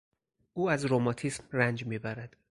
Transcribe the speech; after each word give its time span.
او 0.53 0.69
از 0.69 0.85
رماتیسم 0.85 1.43
رنج 1.51 1.85
میبرد. 1.85 2.35